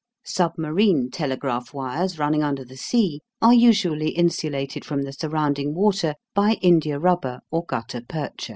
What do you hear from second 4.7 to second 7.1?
from the surrounding water by india